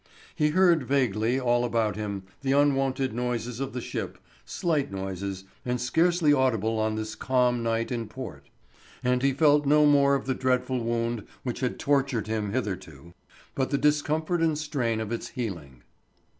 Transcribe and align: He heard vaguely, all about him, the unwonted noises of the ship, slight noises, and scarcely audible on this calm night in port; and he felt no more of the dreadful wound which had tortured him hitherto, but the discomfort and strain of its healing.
He 0.33 0.49
heard 0.49 0.85
vaguely, 0.87 1.39
all 1.39 1.63
about 1.63 1.95
him, 1.95 2.23
the 2.41 2.53
unwonted 2.53 3.13
noises 3.13 3.59
of 3.59 3.71
the 3.71 3.81
ship, 3.81 4.17
slight 4.47 4.91
noises, 4.91 5.43
and 5.63 5.79
scarcely 5.79 6.33
audible 6.33 6.79
on 6.79 6.95
this 6.95 7.13
calm 7.13 7.61
night 7.61 7.91
in 7.91 8.07
port; 8.07 8.47
and 9.03 9.21
he 9.21 9.31
felt 9.31 9.67
no 9.67 9.85
more 9.85 10.15
of 10.15 10.25
the 10.25 10.33
dreadful 10.33 10.83
wound 10.83 11.27
which 11.43 11.59
had 11.59 11.77
tortured 11.77 12.25
him 12.25 12.51
hitherto, 12.51 13.13
but 13.53 13.69
the 13.69 13.77
discomfort 13.77 14.41
and 14.41 14.57
strain 14.57 14.99
of 14.99 15.11
its 15.11 15.27
healing. 15.27 15.83